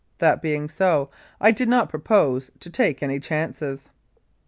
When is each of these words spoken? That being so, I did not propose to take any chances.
That 0.17 0.41
being 0.41 0.67
so, 0.67 1.11
I 1.39 1.51
did 1.51 1.69
not 1.69 1.87
propose 1.91 2.49
to 2.61 2.71
take 2.71 3.03
any 3.03 3.19
chances. 3.19 3.89